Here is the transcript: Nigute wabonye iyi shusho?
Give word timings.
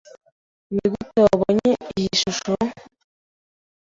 Nigute 0.73 1.19
wabonye 1.25 1.71
iyi 1.97 2.11
shusho? 2.19 2.53